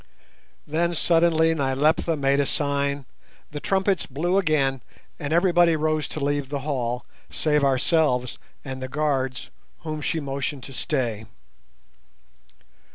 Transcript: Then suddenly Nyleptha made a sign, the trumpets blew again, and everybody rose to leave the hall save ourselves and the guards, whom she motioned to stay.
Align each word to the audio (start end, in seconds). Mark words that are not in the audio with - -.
Then 0.65 0.95
suddenly 0.95 1.53
Nyleptha 1.53 2.17
made 2.17 2.39
a 2.39 2.47
sign, 2.47 3.05
the 3.51 3.59
trumpets 3.59 4.07
blew 4.07 4.39
again, 4.39 4.81
and 5.19 5.31
everybody 5.31 5.75
rose 5.75 6.07
to 6.07 6.19
leave 6.19 6.49
the 6.49 6.61
hall 6.61 7.05
save 7.31 7.63
ourselves 7.63 8.39
and 8.65 8.81
the 8.81 8.87
guards, 8.87 9.51
whom 9.81 10.01
she 10.01 10.19
motioned 10.19 10.63
to 10.63 10.73
stay. 10.73 11.25